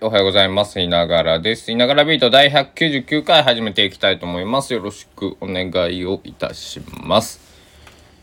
[0.00, 0.78] おはようございます。
[0.78, 1.72] いながらです。
[1.72, 4.72] いながらビート第199回始めていきたいと思います。
[4.72, 7.40] よろしくお願いをいたします。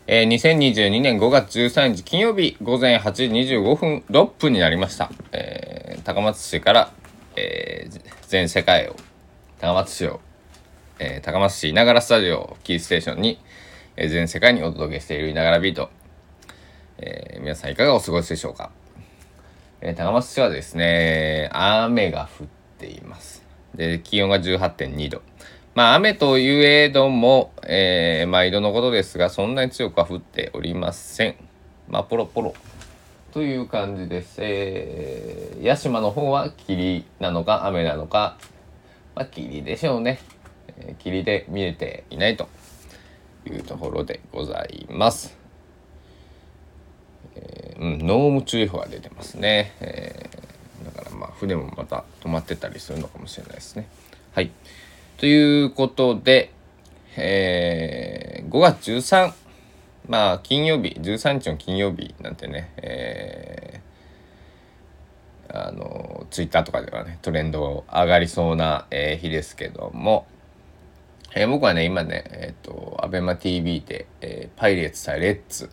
[0.08, 5.12] えー、2022年5月13日金曜日午前8時25分6分になりました。
[5.34, 6.94] えー、高松市から、
[7.36, 8.96] えー、全世界を、
[9.60, 10.22] 高松市を、
[11.00, 13.38] え、高松市いながらスタジオキーステーションに、
[13.98, 15.90] え、全世界にお届けしているいながらビート。
[17.00, 18.72] え、皆さんいかがお過ごしでしょうか？
[19.88, 22.48] えー高松市はですね、雨が降っ
[22.80, 23.46] ています。
[23.76, 25.22] で、気温が18.2度。
[25.76, 31.36] まあ、雨といえども、えー毎度のことですが、そんなに強くは降っておりません。
[31.88, 32.56] まあ、ポロポロ。
[33.32, 34.38] という感じです。
[34.40, 38.40] えー、屋島の方は霧なのか雨なのか、
[39.14, 40.18] まあ、霧でしょうね。
[40.80, 42.50] え霧で見えていないと
[43.46, 45.45] いうところでございます。
[47.86, 50.46] うん、濃霧注意報が出てますね、えー
[50.86, 53.88] だからまあ船もまた止まってたりするのかもしれないですね。
[54.34, 54.52] はい。
[55.18, 56.52] ということで、
[57.16, 59.34] えー5月13
[60.08, 70.28] まあ金曜日13日の金曜日なんてね、えーあのツイッターとかではねトレンド上がりそうな、えー日ですけども
[71.36, 75.70] えー僕はね今ねえっ、と ABEMATV で、えーパイレーツ対レッツ」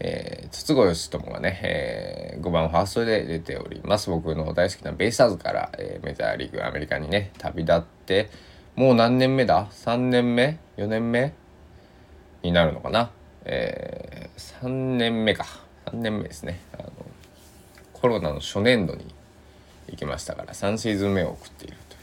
[0.00, 4.10] えー、筒香義友がね、えー5番ファーストで出ております。
[4.10, 8.30] 僕の大好きなベイスターズから、えーメジャーリーグアメリカにね旅立って
[8.76, 11.32] もう何年目だ？3年目？4年目？
[12.42, 13.10] になるのかな、
[13.44, 15.44] えー3年目か。
[15.86, 16.60] 3年目ですね。
[16.74, 16.92] あの
[17.92, 19.04] コロナの初年度に
[19.88, 22.00] 行きましたから3シーズン目を送っているという、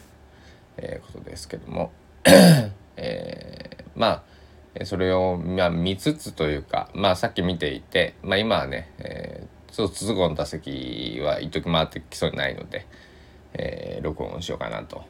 [0.77, 1.91] えーことですけども、
[2.97, 4.34] えーまあ
[4.83, 12.87] それを、まあ、見つつというか、まあ、さっき見ていて、まあ、今はね、えーちょっと筒香の打席は一時回ってきそうにないので、
[13.55, 15.03] えー録音しようかなと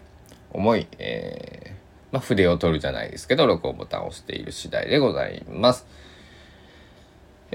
[0.51, 5.85] 思い、えーまあ、筆を取るじゃないですけど録音ボタンを押している次第でございます。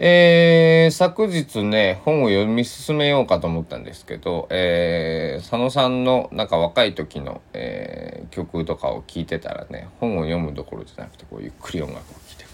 [0.03, 12.51] えー昨日ね本を読み進めようかと思ったんですけど、えー佐野さんのなんか若い時の、えー曲とかを聴いてたらね本を読むどころじゃなくてこうゆっくり音楽を聴いてこ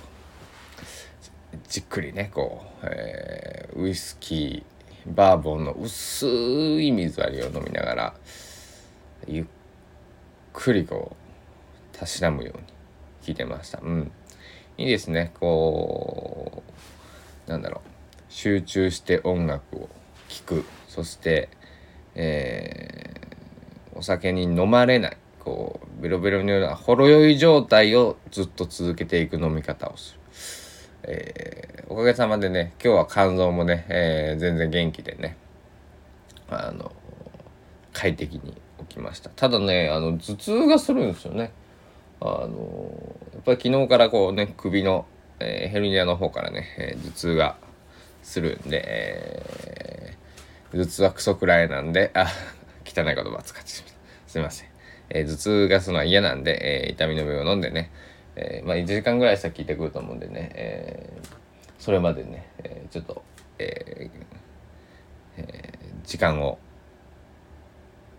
[1.54, 8.14] うじっくりねこう、えーウイスキーバーボンの薄い水割りを飲みながら
[9.28, 9.46] ゆっ
[10.52, 11.14] くりこ
[11.94, 12.64] うたしなむように
[13.22, 13.78] 聴いてました。
[13.80, 14.10] うん
[14.78, 16.72] いいですねこう
[17.46, 17.88] なんだろう。
[18.28, 19.88] 集中して音楽を
[20.28, 20.64] 聴く。
[20.88, 21.48] そして、
[22.14, 23.26] えー
[23.98, 25.16] お酒に飲まれない。
[25.40, 30.20] こうベロベロのようなほろ酔い状態をずっと続けていく飲み方をする、
[31.04, 35.38] えーおかげさまでね今日は肝臓もね、えー全然元気でね
[36.50, 36.92] あの
[37.94, 39.30] 快適に起きました。
[39.30, 41.52] ただねあの頭痛がするんですよね。
[42.20, 45.06] あのやっぱり昨日からこうね首の、
[45.40, 47.56] えーヘルニアの方からね、えー頭痛が
[48.22, 52.26] するんで、えー頭痛はクソくらいなんであ
[52.84, 53.96] 汚い言葉使ってしまった。
[54.30, 54.68] すいません、
[55.10, 57.90] えー頭痛がするのは嫌なんで、えー痛み止めを飲んでね、
[58.36, 61.36] えーまあ1時間ぐらいしたら効いてくると思うんでね、えー
[61.78, 63.22] それまでね、えーちょっと、
[63.58, 64.10] えー
[65.38, 66.58] えー時間を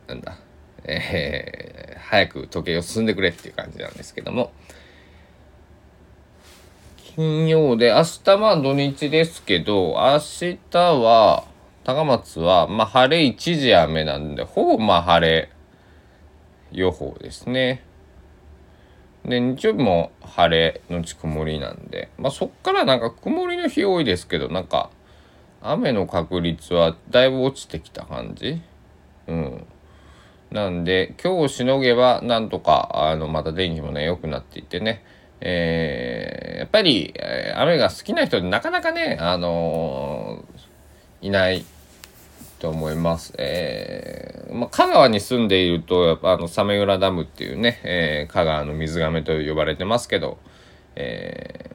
[0.08, 0.38] なんだ、
[0.84, 4.54] えー早く時計を進んでくれっていう感じなんですけども
[7.18, 11.46] 金曜で明日は土日ですけど明日は
[11.84, 15.50] 高松はまあ晴れ一時雨なんでほぼまあ晴れ
[16.72, 17.84] 予報ですね。
[19.26, 24.92] で日曜日も晴れのち曇りなんでまあそっからなんか曇りの日多いですけどなんか
[25.64, 28.62] 雨の確率はだいぶ落ちてきた感じ。
[29.26, 29.66] うん。
[30.52, 35.04] なんで今日をしのげばなんとかあのまた天気もね良くなっていってね。
[35.42, 41.66] えーやっぱり、えー雨が好きな人なかなかねあのーいない
[42.60, 43.34] と思います。
[43.38, 50.38] えーまあ、香川に住んでいるとやっぱあの早明浦ダムっていうね、えー香川の水がめと呼ばれてますけど、
[50.96, 51.72] え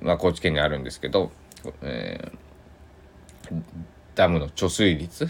[0.00, 1.30] ーまあ、高知県にあるんですけど、
[1.82, 3.62] えー
[4.14, 5.28] ダムの貯水率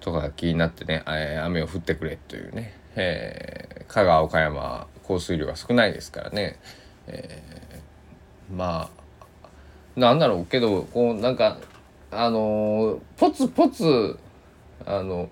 [0.00, 6.58] とかが気になってね、えー雨を降ってくれというね、えー香川岡山降水量が少ないですからね、
[7.06, 9.02] えーまあ
[9.98, 11.58] なんだろうけどこうなんか
[12.10, 14.18] あのーポツポツ
[14.84, 15.30] あの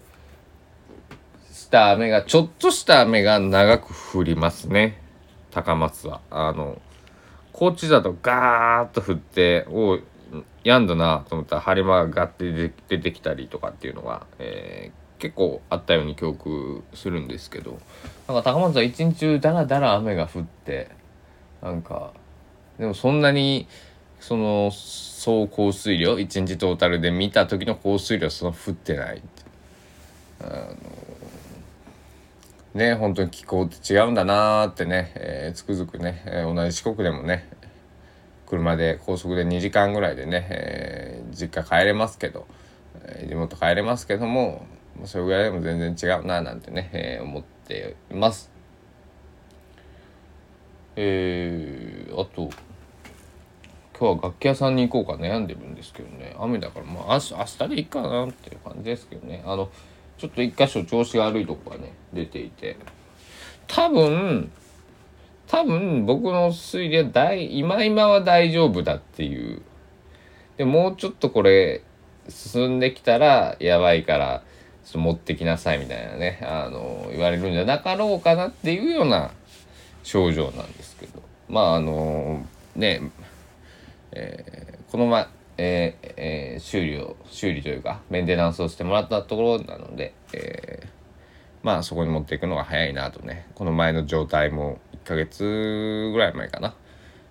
[1.53, 5.01] した雨がちょっとした雨が長く降りますね。
[5.51, 6.21] 高松は。
[6.31, 6.81] あの
[7.53, 9.99] 高知だとガーッと降ってお
[10.65, 17.79] やんだなと思ったら晴れ間がガッて出て出てきたりとかっていうのが、えー結構あったように記憶するんですけど
[18.27, 20.89] なんか高松は一日中だらだら雨が降って
[21.63, 22.13] なんか
[22.79, 23.69] でもそんなに
[24.19, 29.23] その総降水量一日トータルで見た時の降水量その降ってない。
[30.43, 30.77] あの
[32.73, 37.49] ね本当に気候って違うんだなーってね、えー、つくづくね、えー、同じ四国でもね
[38.47, 42.47] 車で高速で2時間ぐらいでね、えー、実家帰れますけど、
[43.03, 44.67] えー、地元帰れますけども
[45.07, 48.51] それぐらいでも全然違うななんてね、えー、思っています。
[50.97, 52.51] えー、あと
[53.99, 56.35] 今日は楽器屋さんに行こうか悩んでるんですけどね。
[56.39, 59.43] 雨だからまあ明日でいいかなっていう感じですけどね。
[59.47, 59.71] あの
[60.19, 62.77] ちょっと一箇所調子が悪いとこがね出ていて。
[63.67, 64.51] 多分
[65.47, 69.63] 多分僕の推理は大今今は大丈夫だっていう。
[70.57, 71.83] でもうちょっとこれ
[72.29, 74.43] 進んできたらやばいから
[74.89, 79.31] っと持ってきなさいみたいなねあの言われるんじゃなかろうかなっていうような
[80.03, 81.23] 症状なんですけど。
[81.51, 82.47] まああの
[82.77, 83.11] ね
[84.13, 85.27] えー、この前、
[85.59, 90.89] えーえー、修理を修理というかメンテナンスをしてもらったところなので、えー、
[91.63, 96.75] まあそこに持っていくのが早いなとねこの前の状態も1ヶ月ぐらい前かな、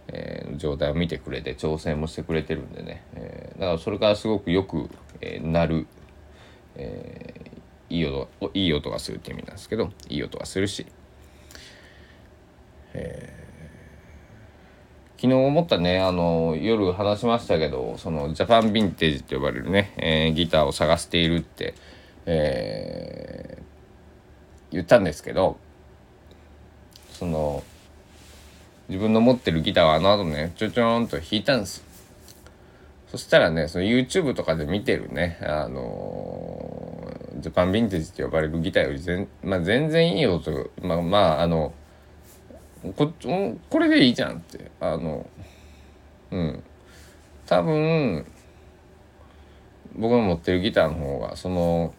[0.07, 4.89] えー、状態を見てくれて調整もしてくれてるんでね、えー、だからそれからすごくよく、
[5.21, 5.87] えー、なる、
[6.79, 10.85] えー、いい音いい音がするって意味なんですけどいい音がするし、
[12.93, 13.39] えー
[15.19, 21.73] 昨日思ったねあの夜話しましたけどそのジャパンヴィンテージと呼ばれるね、えー、ギターを探しているって、
[22.25, 25.57] えー、言ったんですけど
[27.11, 27.63] その
[28.87, 31.88] 自分の持ってるギターをあの後ねちょちょんと弾いたんです。
[33.11, 41.73] そしたらねその YouTube とかで見てるねあのジャパンヴィンテージって呼ばれるギターより全,、まあ、全然いい音まあまああの
[42.95, 43.11] こ
[43.69, 45.29] これでいいじゃんってあの
[46.31, 46.63] うん。
[47.45, 48.25] 多分
[49.95, 51.93] 僕の持ってるギターの方がその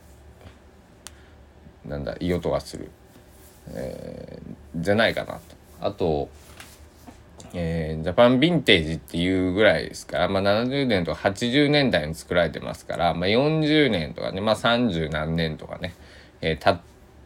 [1.85, 2.91] なんだいい音がする、
[3.69, 5.41] えー、じゃないかなと。
[5.81, 6.29] あと、
[7.55, 15.95] えー、ジャパンヴィンテージっていうぐらいですから、まあ、70年とか80年代に作られてますから、まあ、40年とかね、まあ、30何年とかね、
[16.41, 16.81] えー、経っ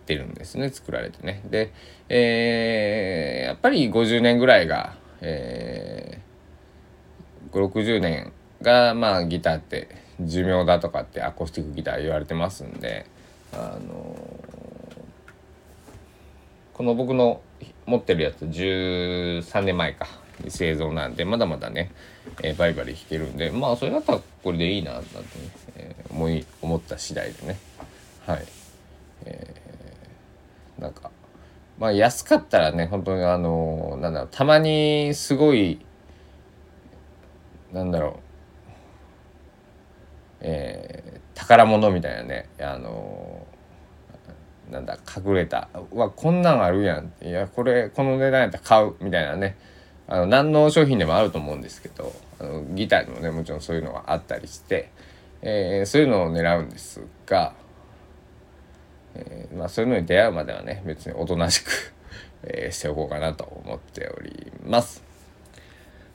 [0.07, 1.43] てるんですね作られてね。
[1.51, 1.73] で、
[2.09, 8.33] えー、やっぱり50年ぐらいが、えー、60年
[8.63, 9.89] がまあギターって
[10.21, 13.07] 寿命だとかってアコースティックギター言われてますんで
[13.53, 14.17] あの、
[16.75, 17.41] この僕の
[17.87, 20.07] 持ってるやつ13年前か
[20.49, 21.93] 製造なんでまだまだね、
[22.43, 25.25] えー、バリバリ弾けるんでまあそれだったらこれでいいななんてね、
[25.77, 27.59] えー、思い思った次第でね。
[28.27, 28.45] はい、
[29.27, 31.11] えー、なんか
[31.79, 35.79] まあ安かったらね本当にあのなんだろうたまにすごい
[37.73, 38.25] なんだろう
[40.47, 43.44] えー、宝物みたいなねあの
[44.71, 45.69] なんだ隠れた。
[45.93, 48.95] わこんなんあるやんいやこれこの値段やったら買う。
[49.01, 49.57] みたいなね。
[50.07, 54.91] あの何の商品でもあると思うんですけどあのギターにもねもちろんそういうのがあったりして、
[55.41, 57.55] えー、そういうのを狙うんですが
[59.15, 61.71] えー、まあ、そういうのに出会うまではね別におとなしく
[62.47, 65.03] えー、しておこうかなと思っております。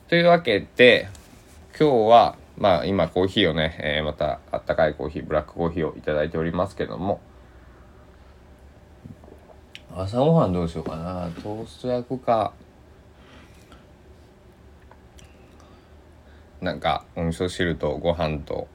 [0.10, 1.08] というわけで
[1.80, 7.20] 今日はまあ今コーヒーをね、えー、またあったかいコーヒーブラックコーヒーを頂いておりますけども
[9.96, 11.30] 朝ごはんどうしようかな。
[11.42, 12.54] トースト焼くか。
[16.62, 18.68] なんかお味噌汁とご飯と。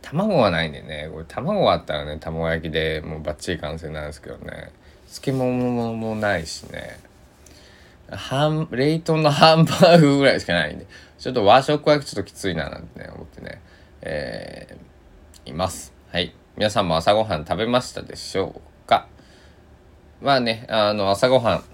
[0.00, 1.08] 卵がないんでね。
[1.12, 4.70] これ卵あったらね卵焼きでもうバッチリ完成なんですけどね。
[5.06, 7.00] 漬物もないしね。
[8.10, 10.86] ハン冷凍のハンバーグぐらいしかないんで。
[11.18, 13.60] ちょっと和食はちょっときついななんてね思ってね。
[14.02, 15.92] えー、います。
[16.12, 16.32] はい。
[16.56, 18.60] 皆さんも朝ごはん食べましたでしょう。
[18.60, 18.73] か
[20.24, 21.64] まあねあの朝ごはん。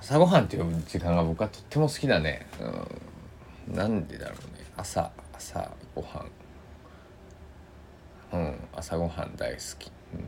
[0.00, 2.46] 朝ごはんっていう時間が僕はとっても好きだね、
[3.68, 4.64] うん、なんでだろうね。
[4.74, 6.24] 朝朝ごは
[8.32, 8.36] ん。
[8.38, 8.54] うん。
[8.74, 10.20] 朝ごはん大好き、うん、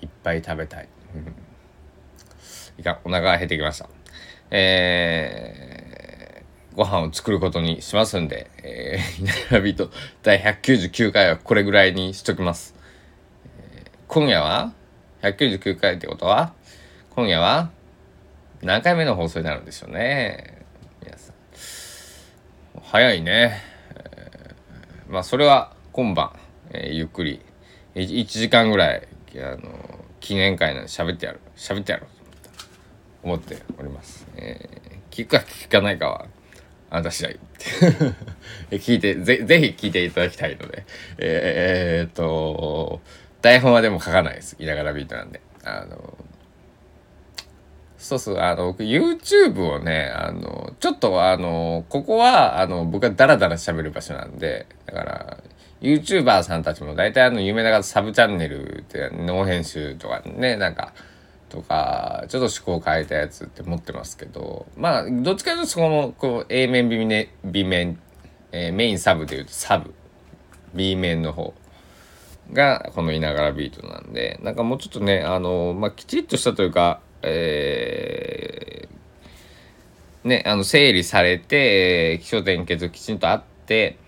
[0.00, 1.34] いっぱい食べたい、うん、
[2.80, 3.90] いかお腹が減ってきました。
[4.50, 9.90] えー、ご飯を作ることにしますんで、えー、稲並と
[10.22, 12.74] 第199回はこれぐらいにしときます、
[14.08, 14.72] 今夜は
[15.22, 16.52] 199回ってことは
[17.10, 17.70] 今夜は
[18.62, 20.62] 何回目の放送になるんでしょうね。
[21.02, 21.36] 皆さん。
[22.82, 23.62] 早いね。
[25.08, 26.32] まあそれは今晩、
[26.70, 27.40] えー、ゆっくり
[27.94, 31.40] 1時間ぐらいあの記念会なんで喋ってやる。
[31.56, 32.08] 喋ってやろう
[32.58, 32.64] と
[33.22, 36.26] 思っております、えー、聞くか聞かないかは
[36.90, 37.38] あなた次第。
[38.78, 40.84] 聞いてぜぜひ聞いていただきたいので。
[41.18, 43.00] えー、えー、っと
[43.46, 44.56] 台本はでも書かないです。
[44.58, 45.40] いながらビートなんで。
[45.62, 46.18] あの
[47.96, 55.38] そうそう、あの、僕 YouTube をね、あの、ちょっとあの、ここは、あの、僕がダラダラ喋る場所なんで、だから、
[55.80, 60.92] YouTuber さんたちも大体あの、有名な方サブチャンネルってノー編集とかね、なんか、
[61.48, 67.98] とか、ちょっと思考変えたやつって持ってますけど、まあ、どっちかというとそこの、こう、A 面、B 面、B 面、
[68.50, 69.94] えー、メインサブでいうとサブ、
[70.74, 71.54] B 面の方。
[72.52, 83.98] が、このいながらビートなんで、なんかもうちょっとね、あの、まあ、きちっとしたというか、えー、ね、あの整理されて、気象点結きちんとあって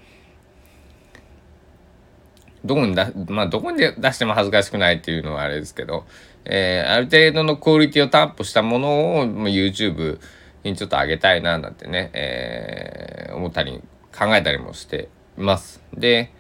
[2.65, 6.05] どこにだまあどこに出しても恥ずかしくないっていうのはあれですけど、
[6.45, 10.21] えー、ある程度のクオリティを担保したものをもう YouTube
[10.65, 13.81] にちょっと上げたいななんてね、えー、思ったり
[14.17, 15.83] 考えたりもしています。
[15.95, 16.33] で、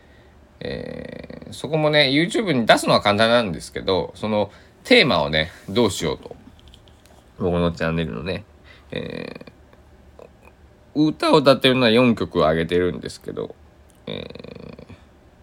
[0.60, 4.50] えー、そこもね YouTube に出すのは簡単なんですけどその
[4.84, 6.36] テーマをねどうしようと
[7.38, 8.44] 僕のチャンネルのね、
[8.90, 13.54] えー、歌を歌ってるのは4曲上げてるんですけど、
[14.06, 14.24] え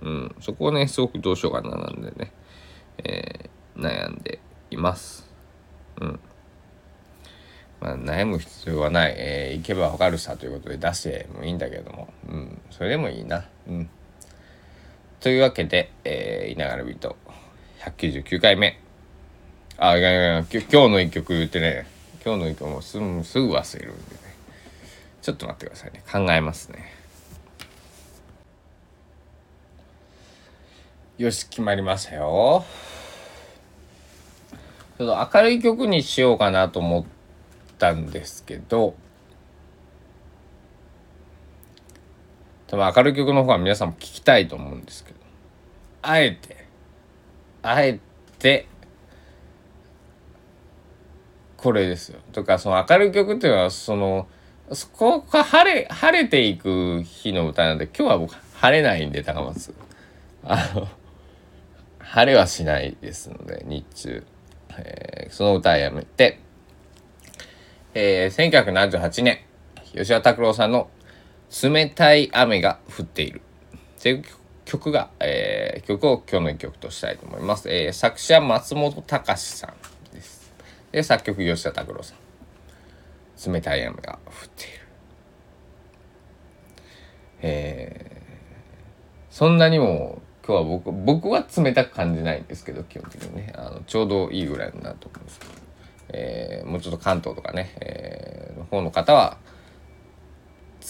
[0.02, 2.32] ー、うん、そこをね、すごくどうしようかななんでね、
[2.98, 4.40] えー、悩んで
[4.72, 5.26] います。
[6.02, 6.20] うん。
[7.80, 9.16] まあ、悩む必要はない。
[9.18, 13.46] えー、行けばわかるさということで出してもいいんだけども、うん、それでもいいな。
[13.68, 13.90] うん。
[15.20, 17.16] というわけで、えー、いながらビート
[17.80, 18.80] 199回目。
[19.78, 21.88] あ、いやいや今日の一曲言ってね、
[22.24, 24.20] 今日の一曲もすぐすぐ忘れるんでね。
[25.22, 26.04] ちょっと待ってくださいね。
[26.12, 26.92] 考えますね。
[31.18, 32.66] よし、決まりましたよ。
[34.98, 37.06] ちょっと明るい曲にしようかなと思っ
[37.78, 38.96] たんですけど、
[42.68, 45.20] 多分明るい曲の方が皆さんも聞きたいと思うんですけど、
[46.02, 46.66] あえて、
[47.62, 48.00] あえ
[48.40, 48.68] て、
[51.58, 52.20] これですよ。
[52.32, 54.28] とかその明るい曲っていうのはその
[54.72, 59.74] そこが晴れ晴れていく日の歌なんで今日は僕晴れないんで高松。
[60.44, 60.88] あの
[62.00, 64.24] 晴れはしないですので日中、
[64.78, 66.40] えー、その歌はやめて、
[67.96, 69.40] えー、1978年
[69.92, 70.90] 吉田拓郎さんの
[71.64, 73.42] 「冷たい雨が降っている」
[74.00, 74.24] っていう
[74.66, 77.70] 曲が、えー、曲を今日の曲としたいと思います。
[77.70, 79.74] えー、作詞は松本隆さん
[80.92, 82.18] で作曲吉田拓郎さん。
[83.52, 84.80] 冷たい雨が降っている。
[87.42, 93.54] えー、そんなにも今日は僕僕は冷たく感じないんですけど基本的にね。
[93.56, 95.52] あのちょうどいいぐらいになると思うんですけど、
[96.10, 99.38] えー、もうちょっと関東とかね、えー、の方の方は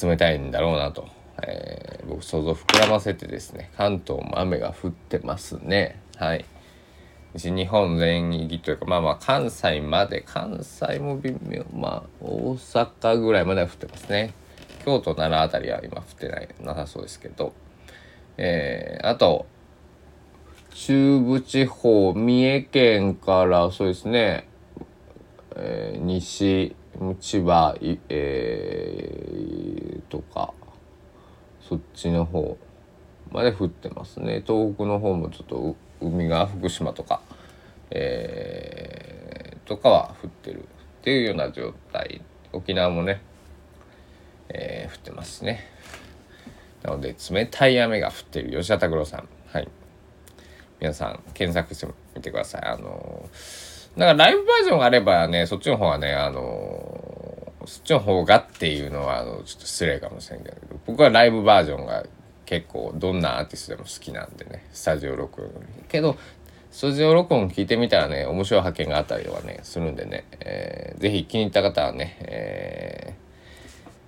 [0.01, 1.07] 冷たいんだろうなと、
[1.43, 6.01] えー、僕想像膨らませてですね関東も雨が降ってますね。
[6.17, 6.45] はい。
[7.33, 14.33] 西日本全域というかまあまあ関西まで関西も微妙まあ大阪ぐらいまでは降ってますね。
[14.85, 17.53] 京都奈良辺りは今降ってないなさそうですけど。
[18.37, 19.45] えー、あと
[20.71, 24.47] 中部地方三重県からそうですね、
[25.55, 26.75] えー、西
[27.19, 28.84] 千葉えー、
[31.67, 32.57] そっちの方
[33.31, 34.43] まで降ってますね。
[34.45, 37.21] 東北の方もちょっと海が福島とか、
[37.91, 40.67] えー、とかは降ってる。
[41.01, 42.21] っていうような状態。
[42.51, 43.21] 沖縄もね、
[44.49, 45.65] えー、降ってますね。
[46.83, 48.51] なので冷たい雨が降ってる。
[48.51, 49.27] 吉田拓郎さん。
[49.47, 49.67] はい。
[50.79, 52.61] 皆さん検索してみてください。
[52.63, 56.94] あのー、なんかライブバージョンがあればねそっちの方はねあのー、
[57.67, 62.05] そっちの方がっていうのはあのちょっと失礼かもしれんけど僕はライブバージョンが
[62.45, 65.51] 結構どんなアーティストでも好きなんでねスタジオ録音。
[65.87, 66.17] けど
[66.71, 73.15] スタジオ録音聞いてみたらね面白い発見があったりはねするんでね、えー、ぜひ気に入った方はね、え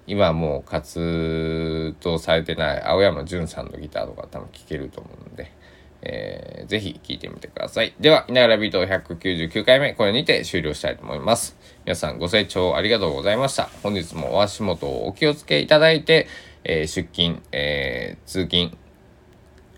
[0.07, 5.51] ー、今もう活動されてない青山純さんのギターとか多分聴けると思うんで、
[6.01, 7.93] えー、ぜひ聴いてみてください。
[7.99, 11.55] では、いながらビート199回目、これにて終了したいと思います。
[11.85, 13.69] 皆さんご清聴ありがとうございました。
[13.83, 16.27] 本日もお足元をお気をつけいただいて、
[16.63, 18.77] えー、出勤、えー、通勤、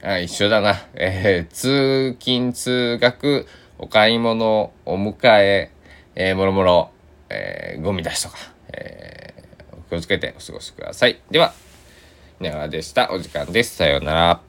[0.01, 0.81] あ、一緒だな。
[0.93, 3.45] えー、通勤、通学、
[3.77, 5.71] お買い物、お迎え、
[6.15, 6.91] えー、もろもろ、
[7.29, 8.37] えー、ゴミ出しとか、
[8.73, 11.19] えー、お気をつけてお過ごしください。
[11.31, 11.53] では、
[12.39, 13.11] ながらでした。
[13.11, 13.75] お時間です。
[13.75, 14.48] さようなら。